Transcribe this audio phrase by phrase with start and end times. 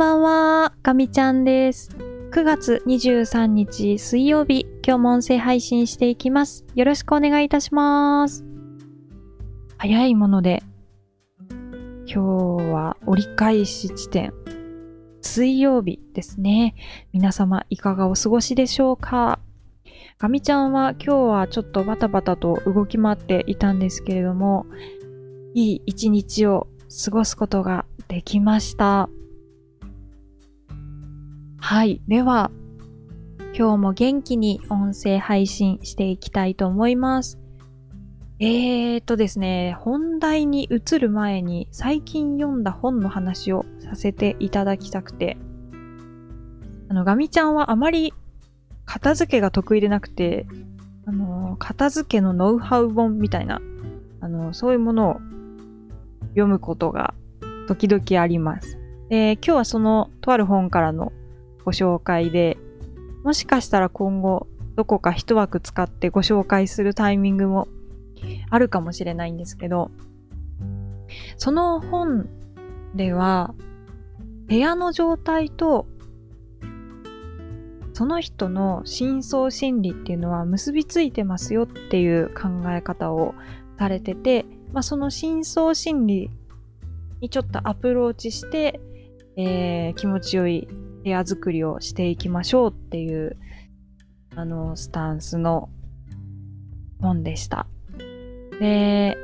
[0.00, 1.90] ばんは、かみちゃんです。
[2.30, 6.64] 9月23日水曜日、今日も音声配信していきます。
[6.74, 8.42] よろしくお願いいたします。
[9.76, 10.62] 早いもので、
[12.06, 12.18] 今日
[12.72, 14.32] は折り返し地点、
[15.20, 16.76] 水曜日ですね。
[17.12, 19.38] 皆様いかがお過ごしでしょうか？
[20.16, 24.64] かみちゃんは今日はちょっとバタバタと動き回っていたんですけれども、
[25.52, 26.68] いい一日を
[27.04, 29.10] 過ごすことができました。
[31.70, 32.02] はい。
[32.08, 32.50] では、
[33.56, 37.38] 今日も元気に音声配信していきたいと思います。
[38.40, 45.38] えーとですね、本題に移る前に最近読んだ本の話をさせていただきたくて、
[46.88, 48.12] あの、ガミちゃんはあまり
[48.84, 50.48] 片付けが得意でなくて、
[51.06, 53.60] あの、片付けのノウハウ本みたいな、
[54.20, 55.14] あの、そういうものを
[56.30, 57.14] 読むことが
[57.68, 58.76] 時々あります。
[59.08, 61.12] で、今日はそのとある本からの
[61.64, 62.58] ご紹介で、
[63.24, 67.68] もしかしたら今後どこか一枠使ってご紹介するタイミングも
[68.50, 69.90] あるかもしれないんですけど、
[71.36, 72.28] その本
[72.94, 73.54] では
[74.48, 75.86] 部屋の状態と
[77.92, 83.34] その人の深層心理っていうのは結びついてますよっていう考え方を
[83.78, 86.30] されてて、まあ、その深層心理
[87.20, 88.80] にちょっとアプローチして、
[89.36, 90.66] えー気持ちよい
[91.02, 93.36] 部屋作りをしていきましょうっていう、
[94.34, 95.68] あの、スタンスの
[97.00, 97.66] 本でした。
[98.60, 99.16] で、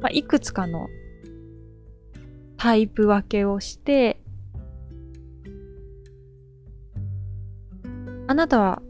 [0.00, 0.88] まあ、いくつかの
[2.56, 4.20] タイプ分けをして、
[8.26, 8.82] あなたは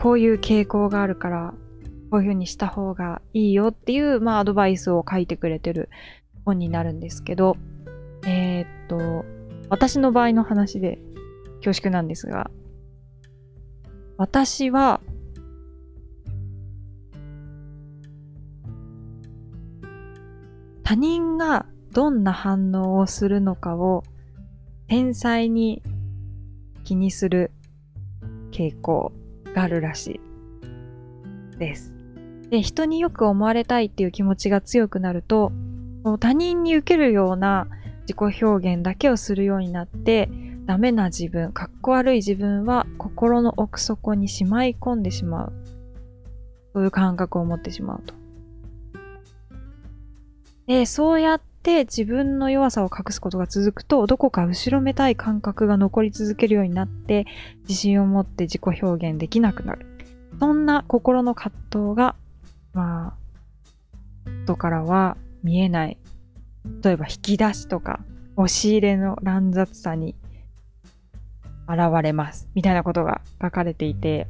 [0.00, 1.54] こういう傾向があるから、
[2.10, 5.88] こういう風にした方がいいよっていう、まあ、アドバイスを書いてくれてる
[6.44, 7.56] 本になるんですけど、
[8.26, 9.24] えーっと、
[9.68, 10.98] 私の場合の話で
[11.64, 12.50] 恐縮なんですが、
[14.18, 15.00] 私は、
[20.82, 24.04] 他人がどんな反応をするのかを
[24.86, 25.82] 天才に
[26.84, 27.50] 気にする
[28.50, 29.12] 傾向
[29.54, 30.20] があるらし
[31.54, 31.94] いです。
[32.50, 35.50] で、人によく思われたいっていう気持ちが強くなると、
[36.20, 37.66] 他人に受けるような
[38.02, 40.28] 自己表現だけをするようになって、
[40.66, 45.52] ダメな自分、かっこ悪い自分は心の奥底にしまい込んでしまう。
[46.72, 48.14] そういう感覚を持ってしまうと。
[50.66, 57.26] で、そうやって自分の弱さを隠すことが続くと、どこか後ろめたい感覚が残り続けるようになって、
[57.68, 59.86] 自信を持って自己表現できなくなる。
[60.40, 62.16] そんな心の葛藤が、
[62.72, 65.98] まあ、外からは見えない。
[66.82, 68.00] 例えば引き出しとか、
[68.36, 70.16] 押し入れの乱雑さに
[71.68, 72.48] 現れます。
[72.54, 74.26] みたいなことが書かれていて、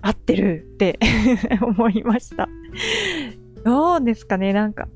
[0.00, 0.98] 合ってるって
[1.60, 2.48] 思いました。
[3.64, 4.52] どうですかね？
[4.52, 4.88] なんか、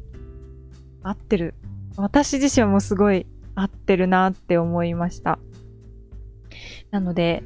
[1.02, 1.54] 合ってる。
[1.96, 5.38] 私自身もすごい合ってるなって思いました。
[6.90, 7.42] なので、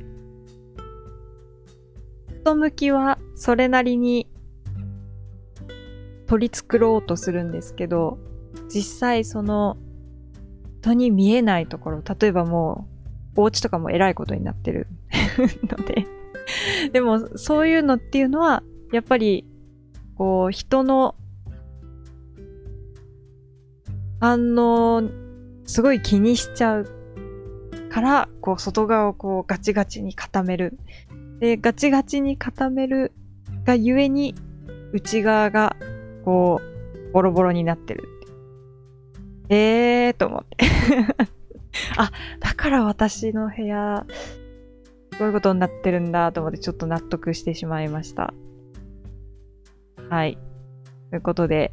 [2.45, 4.29] 外向きはそれなりに
[6.27, 8.19] 取り繕ろうとするんですけど、
[8.69, 9.77] 実際その
[10.81, 12.96] 人に見えないところ、例えばもう
[13.37, 14.87] お家とかも偉いことになってる
[15.69, 16.07] ので、
[16.93, 19.45] でもそういうのっていうのは、やっぱり
[20.17, 21.15] こう人の
[24.21, 25.03] 反応
[25.67, 26.87] すごい気にしちゃう
[27.91, 30.79] から、こう外側をこうガチガチに固める。
[31.41, 33.13] で、ガチガチに固める
[33.65, 34.35] がゆえに
[34.93, 35.77] 内側が
[36.25, 39.61] こうボロボロになってるっていう。
[39.61, 40.57] えーと思って。
[41.97, 44.07] あ、だから私の部屋、
[45.19, 48.35] こういうことになってるんだと思ってちょっと納得してしまいました。
[50.11, 50.39] はい。
[51.11, 51.73] ということで。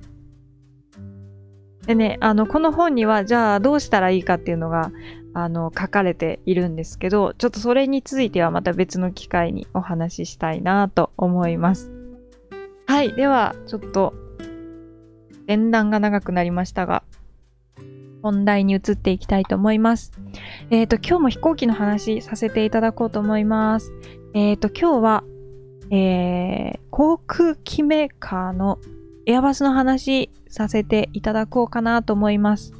[1.86, 4.92] でね、あの、この本には、じゃあどうしたらいいかっていうのが、
[5.34, 11.92] あの、書かれているんですけど、ちょっとそれについてはまた別の機会にお話ししたいなと思います。
[12.88, 13.14] はい。
[13.16, 14.14] では、ちょっと、
[15.48, 17.04] 前段が長くなりましたが、
[18.24, 20.14] 本題に移っていきたいと思います。
[20.72, 23.92] えっ、と、今日も飛行機の話させていただこうと思います。
[24.34, 25.24] えっ、と、今日は、
[25.92, 28.80] えー、航空機メーカーの
[29.26, 32.74] エアバスの話させていただこうかなと思います。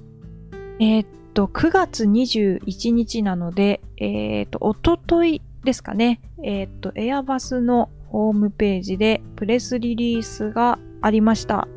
[0.80, 6.22] えっ、と、9月21日なので、えっ、と、おとといですかね。
[6.42, 11.68] えっ、と、エアバスのホームページでプレスリリースがありました。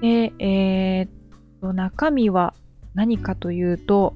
[0.00, 1.08] で、えっ、
[1.72, 2.54] 中身は
[2.94, 4.14] 何かというと、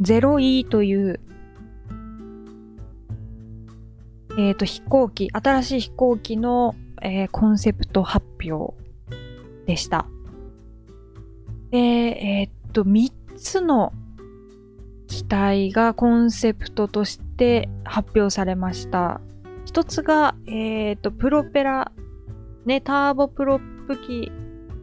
[0.00, 1.20] 0E という、
[4.38, 8.74] えっ、と、飛行機、新しい飛行機の、えーコンセプト発表
[9.66, 10.06] でした。
[11.70, 13.92] で、えっ、と、3つの
[15.08, 19.20] 機体がコンセプトとして発表されました。
[19.64, 21.90] 一つが、えっ、と、プロペラ、
[22.64, 24.30] ね、ターボプロップ機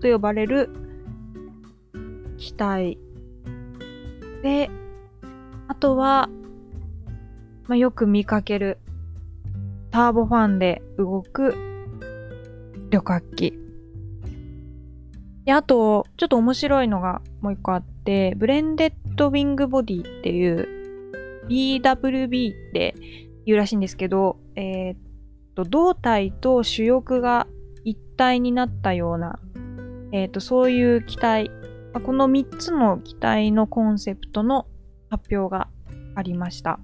[0.02, 0.70] と呼ばれる
[2.38, 2.98] 機体。
[4.42, 4.72] で、
[5.68, 6.30] あとは、
[7.68, 8.80] まあ、よく見かける
[9.92, 11.56] ターボファンで動く
[12.90, 13.54] 旅客機。
[15.46, 20.68] で、あと、ちょっと面白いのがもう一個あって、ブレンデッドウィングボディっていう
[21.48, 22.96] BWB って
[23.46, 24.98] 言うらしいんですけど、えーっ
[25.54, 27.48] と、胴体と主翼が
[28.16, 29.40] 体になったような、
[30.12, 31.52] えーっと、そういう機体、
[31.94, 34.68] この3つの機体のコンセプトの
[35.10, 35.70] 発表が
[36.16, 36.80] ありました。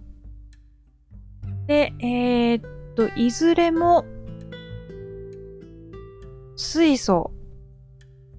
[1.67, 4.05] で、えーっと、いずれも
[6.55, 7.31] 水素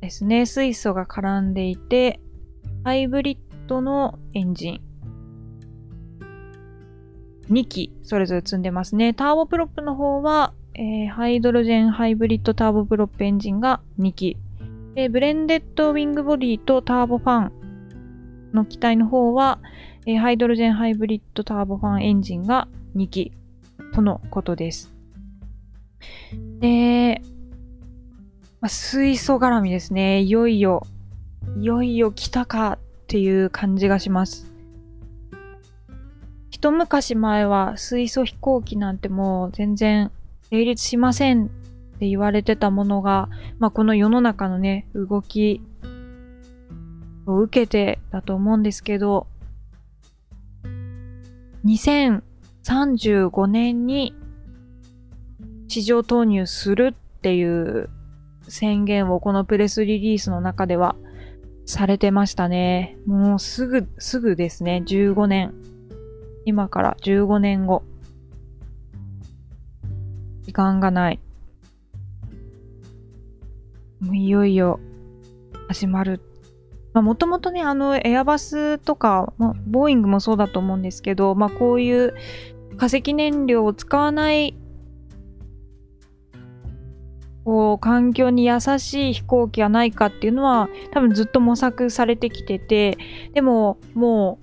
[0.01, 0.47] ですね。
[0.47, 2.21] 水素が絡んでいて、
[2.85, 4.81] ハイブリッドのエンジン。
[7.51, 9.15] 2機それぞれ積んでますね。
[9.15, 14.39] ターボプロップの方は、えーハイドロジェンハイブリッドターボプロップエンジンが2機。
[14.95, 17.53] で、ブレンデッドウィングボディとターボファン
[18.55, 19.59] の機体の方は、
[20.07, 23.33] えーハイドロジェンハイブリッドターボファンエンジンが2機
[23.93, 24.95] とのことです。
[26.61, 27.21] で、
[28.63, 30.23] まあ、水素絡みですね。
[30.23, 30.87] いよいよ、
[31.59, 32.79] いよいよ来たかっ
[33.09, 34.51] ていう感じがします。
[36.49, 40.11] 一昔前は水素飛行機なんてもう全然
[40.53, 41.49] 成立しませんっ
[41.99, 45.63] て言われてたものが、まあ、この世の中のね、動き
[47.27, 49.27] を受けてだと思うんですけど、
[51.65, 54.15] 2035年に
[55.69, 57.89] 市場投入するっていう
[58.47, 60.97] 宣言をこのプレスリリースの中では
[61.65, 62.99] されてましたね。
[63.07, 64.83] もうすぐ、すぐですね。
[64.85, 65.55] 15年。
[66.45, 67.85] 今から15年後。
[70.53, 71.19] 時間がない。
[74.01, 74.81] もういよいよ
[75.69, 76.21] 始まる。
[76.93, 82.15] もともとね、あのエアバスとか、ま、ボーイングもそうだと思うんですけど、まあこういう
[82.77, 84.55] 化石燃料を使わない
[87.47, 92.99] こう環境に優しい飛行機はないかっていうのは多分ずっと模索されてきてて
[93.33, 94.42] でももう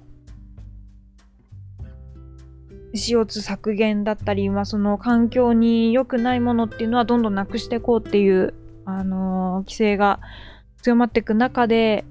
[2.99, 8.53] CO2 削減だったり、まあ、その環境に良くないものっていうのはどんどんなくしていこうっていう、
[8.85, 10.19] あのー規制が
[10.81, 12.05] 強まっていく中で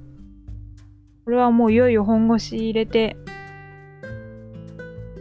[1.24, 3.16] これはもういよいよ本腰入れて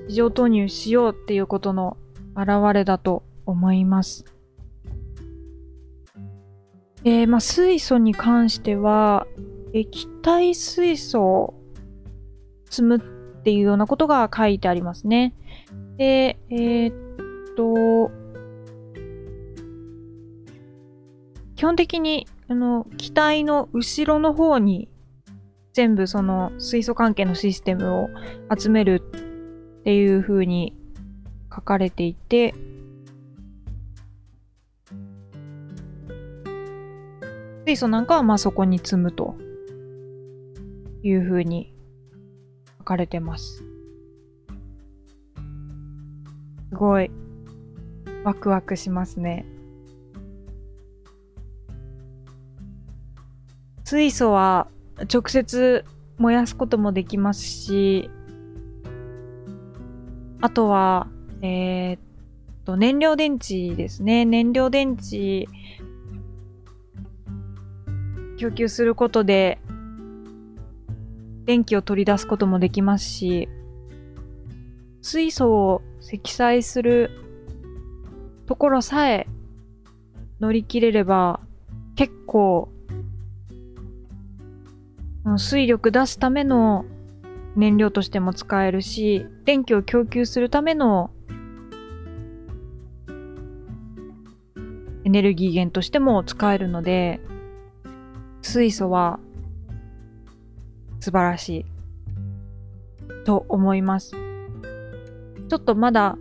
[0.10, 1.98] 市場投入しようっていうことの
[2.36, 4.25] 表れだと思います。
[7.04, 9.28] えーまあ、水素に関しては、
[9.74, 11.54] 液体水素を
[12.70, 13.00] 積む
[13.48, 15.34] っていうようなことが書いてありますね。
[15.96, 18.12] で、えーっと、
[21.56, 24.89] 基本的に、あの、機体の後ろの方に
[25.72, 28.10] 全部その水素関係のシステムを
[28.54, 29.01] 集める
[29.80, 30.75] っていう風に
[31.50, 32.54] 書かれていて、
[37.66, 39.38] 水素なんかはまあそこに積むと
[41.01, 41.76] いうふうに
[42.88, 43.65] かれてます。
[46.70, 47.12] すごい
[48.24, 49.46] ワクワクしますね。
[53.84, 54.67] 水素は
[55.13, 55.84] 直接
[56.17, 58.10] 燃やすこともできますし、
[60.39, 61.08] あとは、
[61.41, 62.00] えーっ
[62.63, 64.24] と、燃料電池ですね。
[64.24, 65.48] 燃料電池
[68.38, 69.60] 供給することで
[71.48, 73.50] 電気を取り出すこともできますし
[75.01, 77.10] 水素を積載する
[78.46, 79.27] ところさえ
[80.42, 81.39] 乗り切れれば
[81.96, 82.70] 結構
[85.38, 86.86] 水力出すための
[87.56, 91.12] 燃料としても使えるし電気を供給するための
[95.06, 97.22] エネルギー源としても使えるので
[98.42, 99.20] 水素は
[101.00, 101.66] 素晴らしい
[103.25, 104.12] と思います。
[104.12, 106.18] ちょっとまだ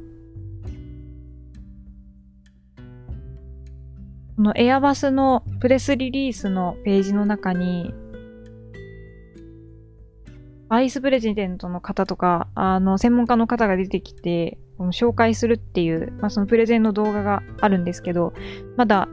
[4.36, 7.94] このエアバスのプレスリリースのページの中に
[10.68, 18.34] バイスプレジデントの方とか、あの、専門家の方が出てきて、紹介するっていう、まあ、そのプレゼンの動画があるんですけど、
[18.76, 19.08] まだ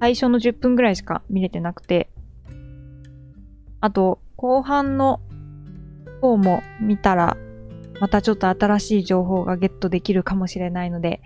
[0.00, 2.10] 最初の10分ぐらいしか見れてなくて、
[3.80, 5.20] あと、後半の
[6.20, 7.36] 方も見たら、
[8.00, 11.20] またちょっと新しい情報がゲットできるかもしれないので、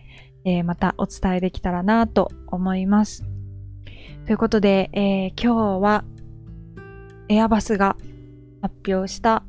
[0.44, 3.24] えー、またお伝えできたらなと思います。
[4.26, 6.04] ということで、えー、今日は
[7.28, 7.96] エアバスが
[8.60, 9.42] 発表した、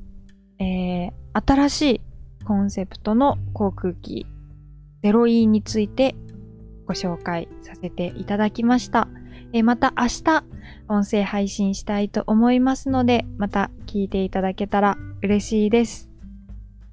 [0.59, 2.01] えー、新しい
[2.45, 4.25] コンセプトの航空機
[5.03, 6.15] 0E について
[6.85, 9.07] ご紹介させていただきました。
[9.53, 10.43] えまた明日
[10.87, 16.09] 音声配信したいと思いますので、また聞いていただけたら嬉しいです。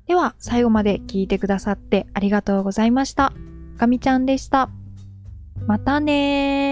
[0.06, 3.32] では最後まで聞いてくださってありがとうございました。
[3.76, 4.70] かみちゃんでした。
[5.66, 6.65] またねー。